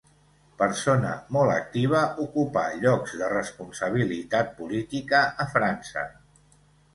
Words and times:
Persona 0.59 1.09
molt 1.35 1.51
activa, 1.55 2.01
ocupà 2.23 2.63
llocs 2.85 3.13
de 3.19 3.29
responsabilitat 3.35 4.51
política 4.63 5.21
a 5.45 5.49
França. 5.53 6.09